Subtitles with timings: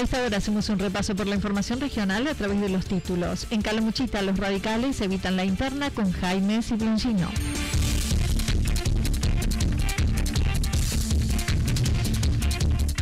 [0.00, 3.46] A esta hora hacemos un repaso por la información regional a través de los títulos.
[3.50, 7.28] En Calamuchita, los radicales evitan la interna con Jaime Ciblongino.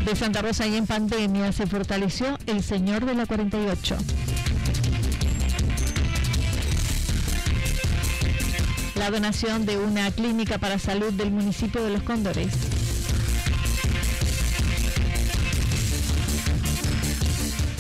[0.05, 3.97] De Santa Rosa y en pandemia se fortaleció el Señor de la 48.
[8.97, 12.68] La donación de una clínica para salud del municipio de Los Cóndores.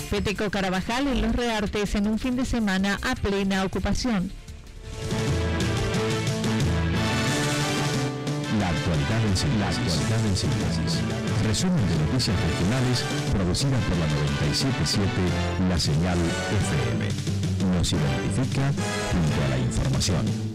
[0.08, 4.32] Peteco Carabajal en Los Reartes en un fin de semana a plena ocupación.
[8.58, 11.00] La actualidad en síntesis.
[11.46, 15.08] Resumen de noticias regionales producidas por la 977
[15.68, 17.76] La Señal FM.
[17.76, 18.72] Nos identifica
[19.12, 20.47] junto a la información.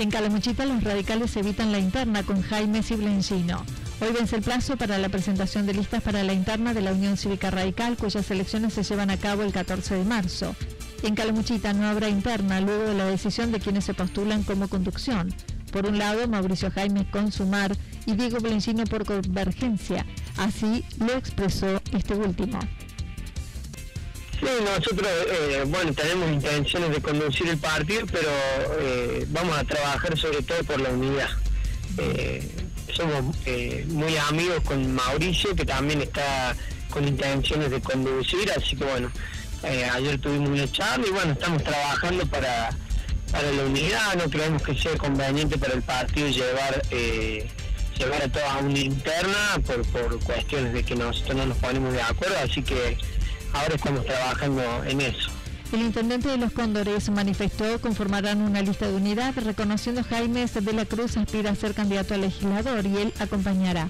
[0.00, 3.66] En Calamuchita los radicales evitan la interna con Jaime Ciblencino.
[4.00, 7.18] Hoy vence el plazo para la presentación de listas para la interna de la Unión
[7.18, 10.56] Cívica Radical, cuyas elecciones se llevan a cabo el 14 de marzo.
[11.02, 15.34] En Calamuchita no habrá interna luego de la decisión de quienes se postulan como conducción.
[15.70, 20.06] Por un lado, Mauricio Jaime con Sumar y Diego Blencino por Convergencia.
[20.38, 22.58] Así lo expresó este último.
[24.40, 28.30] Sí, nosotros, eh, bueno, tenemos intenciones de conducir el partido, pero
[28.80, 31.28] eh, vamos a trabajar sobre todo por la unidad.
[31.98, 32.48] Eh,
[32.90, 36.56] somos eh, muy amigos con Mauricio, que también está
[36.88, 39.12] con intenciones de conducir, así que bueno,
[39.62, 42.70] eh, ayer tuvimos una charla y bueno, estamos trabajando para,
[43.30, 46.82] para la unidad, no creemos que sea conveniente para el partido llevar...
[46.90, 47.46] eh,
[47.98, 52.00] llevar a todos una interna por, por cuestiones de que nosotros no nos ponemos de
[52.00, 52.96] acuerdo, así que
[53.52, 55.30] ahora estamos trabajando en eso.
[55.72, 60.84] El intendente de los Cóndores manifestó conformarán una lista de unidad reconociendo Jaime de la
[60.84, 63.88] Cruz aspira a ser candidato a legislador y él acompañará.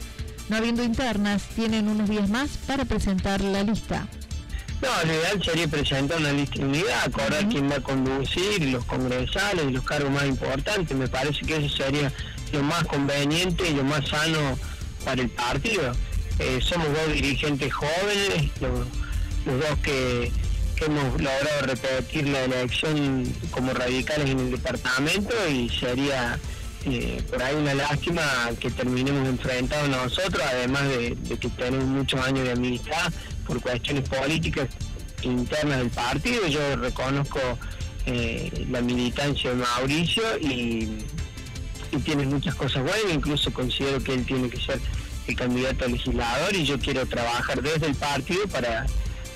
[0.51, 4.07] No habiendo internas, tienen unos días más para presentar la lista.
[4.83, 8.85] No, lo ideal sería presentar una lista de unidad, acordar quién va a conducir, los
[8.85, 10.97] congresales y los cargos más importantes.
[10.97, 12.13] Me parece que eso sería
[12.53, 14.59] lo más conveniente y lo más sano
[15.05, 15.93] para el partido.
[16.39, 18.51] Eh, somos dos dirigentes jóvenes,
[19.51, 20.33] los dos que,
[20.81, 26.39] hemos logrado repetir la elección como radicales en el departamento y sería
[26.87, 28.23] eh, por ahí una lástima
[28.59, 33.13] que terminemos enfrentados nosotros, además de, de que tenemos muchos años de amistad
[33.47, 34.69] por cuestiones políticas
[35.21, 36.47] internas del partido.
[36.47, 37.41] Yo reconozco
[38.07, 41.05] eh, la militancia de Mauricio y,
[41.93, 44.81] y tiene muchas cosas buenas, incluso considero que él tiene que ser
[45.27, 48.87] el candidato a legislador y yo quiero trabajar desde el partido para,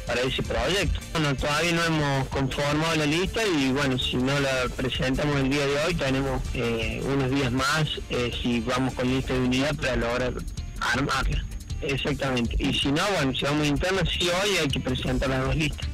[0.06, 1.00] para ese proyecto.
[1.12, 5.66] Bueno, todavía no hemos conformado la lista y bueno, si no la presentamos el día
[5.66, 9.96] de hoy, tenemos eh, unos días más eh, si vamos con lista de unidad para
[9.96, 10.34] lograr
[10.80, 11.44] armarla.
[11.80, 12.56] Exactamente.
[12.58, 15.88] Y si no, bueno, si vamos interna, sí hoy hay que presentar las dos listas.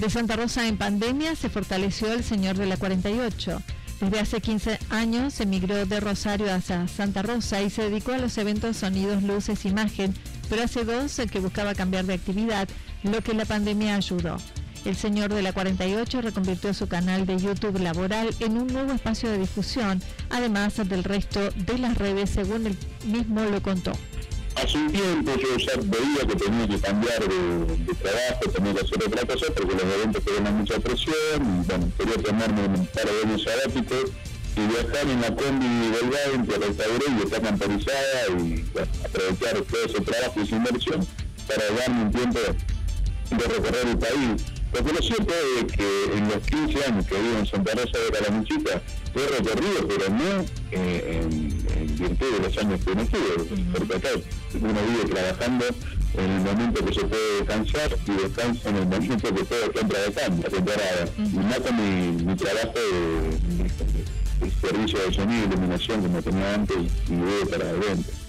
[0.00, 3.62] De Santa Rosa en pandemia se fortaleció el Señor de la 48.
[4.00, 8.38] Desde hace 15 años emigró de Rosario hacia Santa Rosa y se dedicó a los
[8.38, 10.14] eventos sonidos, luces, imagen,
[10.48, 12.66] pero hace dos el que buscaba cambiar de actividad,
[13.02, 14.38] lo que la pandemia ayudó.
[14.86, 19.30] El señor de la 48 reconvirtió su canal de YouTube laboral en un nuevo espacio
[19.30, 23.92] de difusión, además del resto de las redes, según él mismo lo contó.
[24.56, 29.04] Hace un tiempo yo ya veía que tenía que cambiar de, trabajo, tenía que hacer
[29.06, 33.22] otra cosa, porque los eventos tenían mucha presión, y bueno, quería tomarme un par de
[33.24, 34.10] años sabáticos
[34.56, 38.64] y viajar en la combi del Gain, que restauré y está camperizada, y
[39.04, 41.06] aprovechar todo ese trabajo y esa inversión
[41.46, 42.38] para darme un tiempo
[43.30, 44.42] de recorrer el país.
[44.72, 48.18] Porque lo cierto es que en los 15 años que vivo en Santa Rosa de
[48.18, 48.82] Calamuchita,
[49.14, 54.08] he recorrido, pero no eh, en, virtud de los años que no estuve, porque acá
[54.54, 55.64] uno vive trabajando
[56.14, 60.00] en el momento que se puede descansar y descansa en el momento que todo entra
[60.00, 61.08] de cambio, la temporada.
[61.18, 67.12] Y mata mi, mi trabajo de, servicio de sonido y iluminación me tenía antes y,
[67.12, 68.19] y para eventos.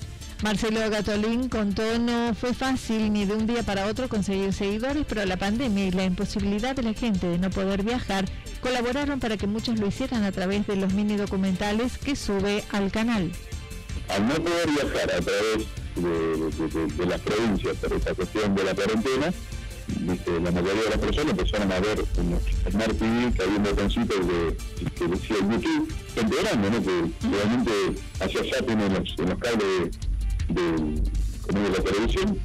[0.44, 5.24] Marcelo Gatolín contó no fue fácil ni de un día para otro conseguir seguidores, pero
[5.26, 8.26] la pandemia y la imposibilidad de la gente de no poder viajar
[8.60, 12.92] colaboraron para que muchos lo hicieran a través de los mini documentales que sube al
[12.92, 13.32] canal.
[14.10, 15.68] Al no poder viajar a través
[16.98, 19.32] de, las provincias por esta cuestión de la cuarentena,
[20.44, 24.16] la mayoría de las personas empezaron a ver en Smart TV que había un botoncito
[24.96, 26.84] que decía YouTube, empeorando, ¿no?
[26.84, 27.72] que realmente
[28.20, 30.11] allá tienen los, en los cables de,
[30.54, 32.40] de la televisión,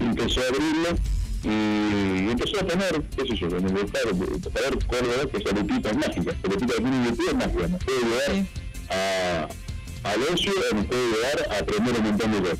[0.00, 0.98] empezó a abrirlo
[1.44, 5.96] y empezó a poner, qué sé yo, en el estado, poner Córdoba, que son lupitas
[5.96, 8.46] mágicas, que lupitas que tienen es mágica, nos puede llevar
[8.90, 9.48] a,
[10.04, 12.58] al ocio, nos puede llevar a aprender un montón de cosas.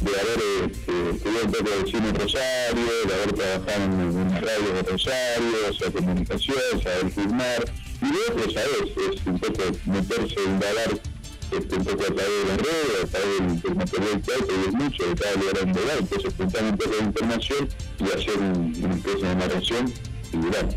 [0.00, 4.30] De haber eh, estudiado un poco de cine en Rosario, de haber trabajado en, en
[4.30, 7.64] radio de Rosario, o sea, comunicación, saber filmar,
[8.00, 9.12] y luego, ¿sabes?
[9.12, 11.00] Es un poco meterse, indagar
[11.52, 14.68] este, un poco a través de las redes, a través del, material que hay, que
[14.68, 17.68] es mucho de cada lugar en lugar, entonces juntar un poco de información
[17.98, 19.92] y hacer un, una especie de narración
[20.32, 20.68] bueno,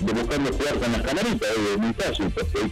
[0.00, 2.70] de buscando jugar con las camaritas, es muy fácil, porque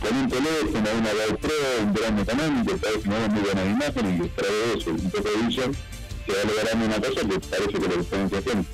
[0.00, 4.28] con un teléfono, una GoPro, un drone económico, tal vez no muy buenas imágenes y
[4.28, 5.76] trae eso, un poco de visión,
[6.26, 8.64] se va logrando una cosa que parece que lo están haciendo.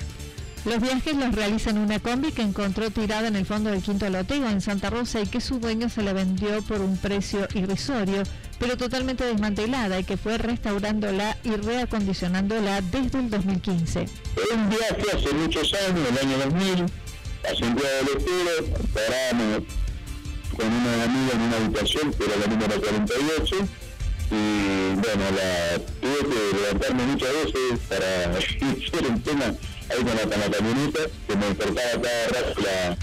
[0.63, 4.07] Los viajes los realiza en una combi que encontró tirada en el fondo del Quinto
[4.09, 8.21] Loteo en Santa Rosa y que su dueño se la vendió por un precio irrisorio,
[8.59, 14.05] pero totalmente desmantelada y que fue restaurándola y reacondicionándola desde el 2015.
[14.53, 19.63] Un viaje hace muchos años, el año 2000, a Santiago del Estero, parábamos
[20.55, 23.55] con una amiga en una habitación, que era la número 48,
[24.29, 29.55] y bueno, la, tuve que levantarme muchas veces para hacer un tema
[29.91, 32.97] ahí con la, con la camioneta, que me despertaba cada rato la,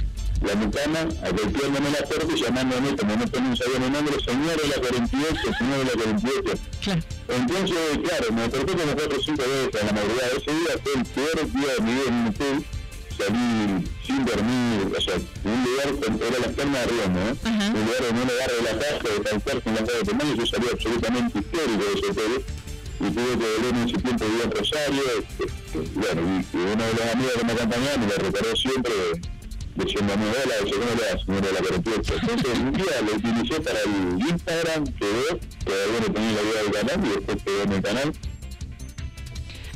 [0.46, 1.00] la mucama,
[1.32, 5.40] golpeándome la puerta y llamándome, como no tenía sabía mi nombre, señor de la 48,
[5.58, 6.52] señor de la 48.
[7.29, 10.31] Entonces, claro, me desperté como cuatro o cinco veces a la madrugada.
[10.37, 12.64] Ese día fue el peor día de mi vida en un hotel.
[13.19, 17.50] Salí sin dormir, o sea, un lugar con era la de arriba, ¿no?
[17.50, 20.26] Un lugar en un lugar de la casa, de calzar con la casa de tomar,
[20.37, 22.44] yo salí absolutamente histérico de ese hotel
[23.00, 26.21] y tuve que volver en ese tiempo de Rosario, este, bueno,
[26.53, 28.93] y, uno de los amigos que me acompañaba me lo recordó siempre
[29.85, 32.15] hola, ¿cómo le das, señora de la 48?
[32.21, 36.73] Entonces un día lo utilicé para el Instagram, quedó, todavía no tenía la idea del
[36.73, 38.12] canal y después quedó en el canal.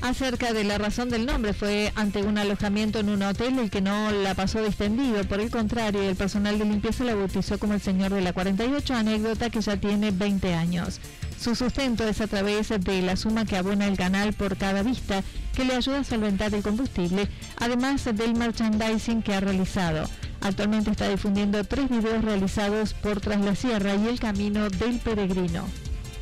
[0.02, 3.80] Acerca de la razón del nombre, fue ante un alojamiento en un hotel el que
[3.80, 5.22] no la pasó distendido.
[5.24, 8.94] Por el contrario, el personal de limpieza la bautizó como el señor de la 48,
[8.94, 11.00] anécdota que ya tiene 20 años.
[11.42, 15.24] Su sustento es a través de la suma que abona el canal por cada vista,
[15.56, 20.08] que le ayuda a solventar el combustible, además del merchandising que ha realizado.
[20.40, 25.66] Actualmente está difundiendo tres videos realizados por Tras la Sierra y el Camino del Peregrino.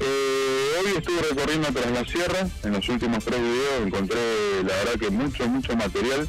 [0.01, 4.19] Eh, hoy estuve recorriendo Tras la Sierra, en los últimos tres videos encontré
[4.65, 6.27] la verdad que mucho, mucho material.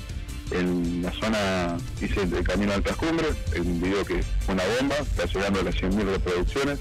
[0.51, 5.27] En la zona hice el Camino Altas Cumbres, un video que es una bomba, está
[5.27, 6.79] llegando a las 100.000 reproducciones.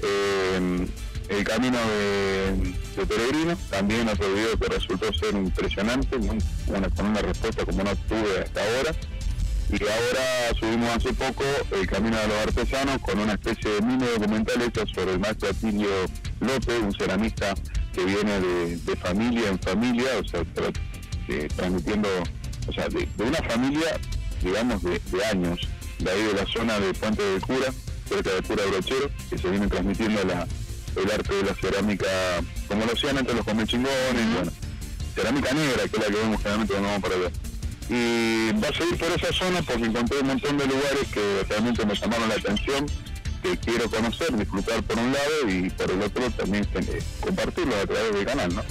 [0.00, 0.86] Eh,
[1.28, 7.82] el camino de, Peregrino, también otro video que resultó ser impresionante, con una respuesta como
[7.82, 8.94] no tuve hasta ahora.
[9.70, 14.06] Y ahora subimos hace poco el Camino de los Artesanos con una especie de mini
[14.06, 15.88] documental hecho sobre el maestro Atilio
[16.40, 17.54] López, un ceramista
[17.92, 20.44] que viene de, familia en familia, o sea,
[21.56, 22.08] transmitiendo,
[22.68, 23.98] o sea, de, una familia,
[24.42, 25.00] digamos, de,
[25.32, 25.60] años,
[25.98, 27.72] de ahí de la zona de Puente del Cura,
[28.08, 30.46] cerca del Cura Brochero, que se viene transmitiendo la,
[30.96, 32.06] el arte de la cerámica,
[32.68, 34.52] como lo hacían antes los comechingones, bueno,
[35.14, 37.30] cerámica negra, que es la que vemos generalmente cuando vamos para allá.
[37.90, 41.84] Y va a seguir por esa zona porque encontré un montón de lugares que realmente
[41.84, 42.86] me llamaron la atención,
[43.42, 47.86] que quiero conocer, disfrutar por un lado y por el otro también eh, compartirlo a
[47.86, 48.62] través del canal, ¿no?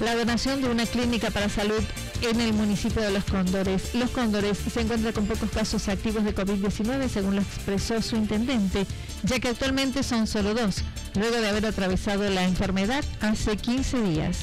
[0.00, 1.82] La donación de una clínica para salud
[2.22, 3.94] en el municipio de Los Cóndores.
[3.94, 8.86] Los Cóndores se encuentra con pocos casos activos de COVID-19, según lo expresó su intendente,
[9.22, 10.82] ya que actualmente son solo dos,
[11.14, 14.38] luego de haber atravesado la enfermedad hace 15 días.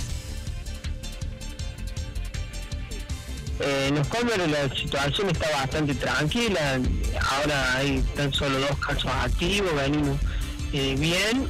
[3.59, 6.79] Eh, en los Cóndores la situación está bastante tranquila,
[7.31, 10.17] ahora hay tan solo dos casos activos, venimos
[10.73, 11.47] eh, bien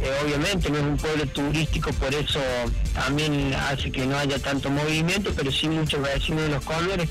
[0.00, 2.40] eh, obviamente no es un pueblo turístico, por eso
[2.94, 7.08] también hace que no haya tanto movimiento, pero sí muchos vecinos de los Cóndores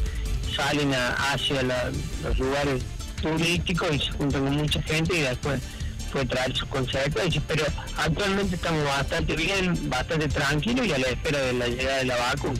[0.55, 2.83] salen hacia los lugares
[3.21, 5.61] turísticos y se juntan con mucha gente y después
[6.11, 7.65] puede traer sus consecuencias, pero
[7.97, 12.17] actualmente estamos bastante bien, bastante tranquilos y a la espera de la llegada de la
[12.17, 12.59] vacuna.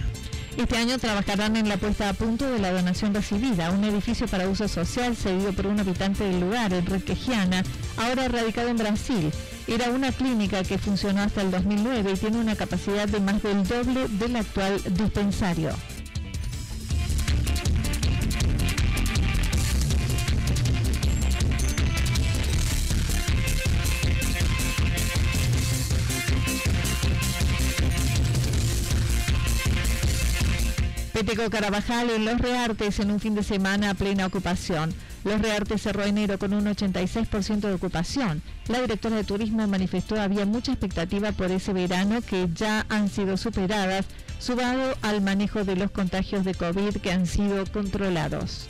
[0.58, 4.50] Este año trabajarán en la puesta a punto de la donación recibida, un edificio para
[4.50, 7.64] uso social cedido por un habitante del lugar, Enrique Giana,
[7.96, 9.32] ahora radicado en Brasil.
[9.68, 13.68] Era una clínica que funcionó hasta el 2009 y tiene una capacidad de más del
[13.68, 15.72] doble del actual dispensario.
[31.12, 34.94] Peteco Carabajal en Los Reartes en un fin de semana a plena ocupación.
[35.24, 38.42] Los Reartes cerró enero con un 86% de ocupación.
[38.68, 43.38] La directora de turismo manifestó había mucha expectativa por ese verano que ya han sido
[43.38, 44.06] superadas,
[44.40, 48.68] sumado al manejo de los contagios de COVID que han sido controlados.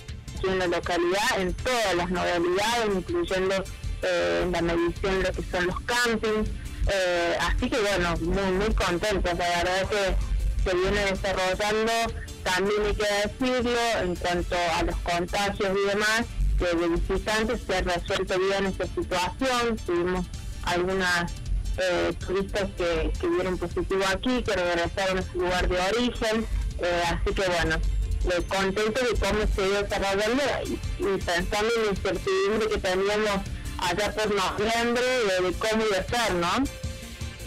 [0.47, 3.55] En la localidad, en todas las modalidades, incluyendo
[4.03, 6.49] eh, la medición de lo que son los campings.
[6.89, 9.37] Eh, así que bueno, muy, muy contentos.
[9.37, 11.91] La verdad es que se viene desarrollando
[12.47, 16.25] también hay que decirlo, en cuanto a los contagios y demás,
[16.57, 19.77] que de visitantes se ha resuelto bien esta situación.
[19.85, 20.25] Tuvimos
[20.63, 21.31] algunas
[21.77, 26.45] eh, turistas que, que dieron positivo aquí, que regresaron a su lugar de origen.
[26.79, 31.85] Eh, así que bueno, eh, contento de cómo se dio desarrollando y, y pensando en
[31.85, 33.41] la incertidumbre que teníamos
[33.79, 36.86] allá por noviembre de, de cómo iba a ser, ¿no?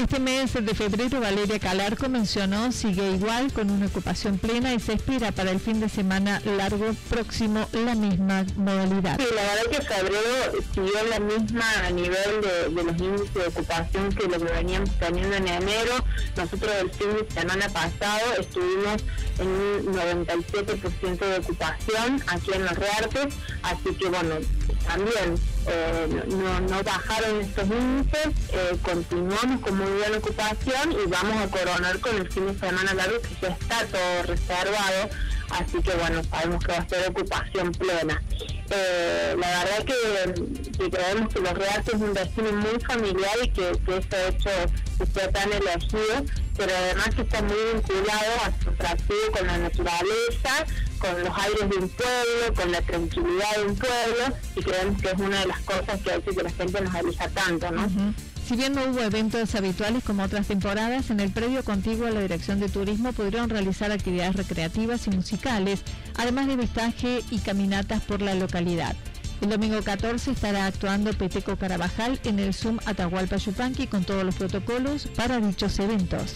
[0.00, 4.94] Este mes de febrero Valeria Calarco mencionó sigue igual con una ocupación plena y se
[4.94, 9.20] espera para el fin de semana largo próximo la misma modalidad.
[9.20, 14.26] La verdad que febrero siguió la misma a nivel de, los índices de ocupación que
[14.26, 15.94] lo que veníamos teniendo en enero.
[16.34, 19.04] Nosotros el fin de semana pasado estuvimos
[19.38, 24.36] en un 97% de ocupación aquí en los Reartes, así que bueno,
[24.86, 25.34] también
[25.66, 31.98] eh, no, bajaron estos índices, eh, continuamos con muy buena ocupación y vamos a coronar
[32.00, 35.10] con el fin de semana largo que ya está todo reservado,
[35.50, 38.22] así que bueno, sabemos que va a ser ocupación plena.
[38.70, 43.72] Eh, la verdad que, creemos que los Reartes es un destino muy familiar y que,
[43.84, 44.50] que ese hecho
[45.12, 46.24] sea tan elegido,
[46.56, 50.66] pero además que está muy vinculado a su atractivo con la naturaleza,
[51.00, 55.08] con los aires de un pueblo, con la tranquilidad de un pueblo, y creemos que
[55.08, 58.14] es una de las cosas que hace que la gente nos elija tanto, ¿no?
[58.46, 62.20] Si bien no hubo eventos habituales como otras temporadas, en el predio contiguo a la
[62.20, 65.82] Dirección de Turismo pudieron realizar actividades recreativas y musicales,
[66.16, 68.94] además de vistaje y caminatas por la localidad.
[69.40, 74.34] El domingo 14 estará actuando Peteco Carabajal en el Zoom Atahualpa Yupanqui con todos los
[74.34, 76.34] protocolos para dichos eventos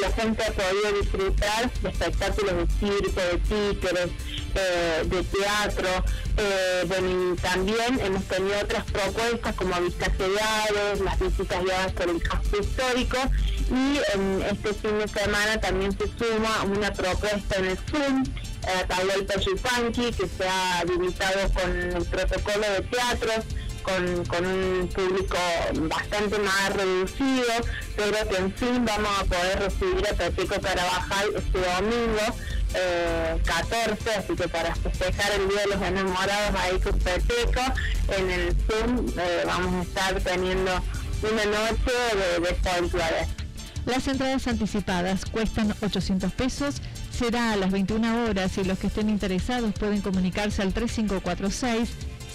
[0.00, 4.10] la gente ha podido disfrutar de espectáculos de circo, de títeres,
[4.54, 5.88] eh, de teatro.
[6.36, 12.56] Eh, también hemos tenido otras propuestas como vistas feriales, las visitas guiadas por el casco
[12.58, 13.18] histórico
[13.70, 13.98] y
[14.44, 18.24] este fin de semana también se suma una propuesta en el Zoom
[18.66, 23.44] eh, el Yupanqui que se ha habilitado con el protocolo de teatros
[23.86, 25.36] con, un público
[25.88, 27.52] bastante más reducido,
[27.96, 32.20] pero que en fin vamos a poder recibir a Peteco Carabajal este domingo
[33.44, 37.62] 14, eh, así que para festejar el Día de los Enamorados ahí con Peteco,
[38.18, 40.72] en el Zoom eh, vamos a estar teniendo
[41.22, 43.26] una noche de, de
[43.86, 46.82] Las entradas anticipadas cuestan 800 pesos,
[47.16, 52.05] será a las 21 horas y los que estén interesados pueden comunicarse al 3546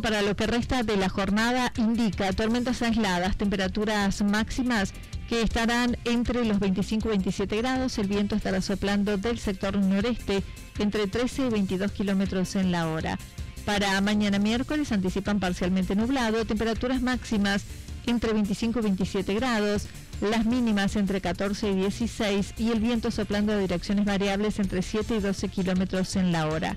[0.00, 4.92] Para lo que resta de la jornada indica tormentas aisladas, temperaturas máximas
[5.28, 7.98] que estarán entre los 25 y 27 grados.
[7.98, 10.42] El viento estará soplando del sector noreste
[10.78, 13.18] entre 13 y 22 kilómetros en la hora.
[13.64, 17.64] Para mañana miércoles anticipan parcialmente nublado, temperaturas máximas
[18.06, 19.86] entre 25 y 27 grados,
[20.20, 25.16] las mínimas entre 14 y 16 y el viento soplando a direcciones variables entre 7
[25.16, 26.76] y 12 kilómetros en la hora.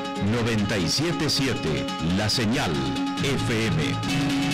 [0.29, 1.85] 977
[2.17, 2.71] La Señal
[3.23, 4.50] FM.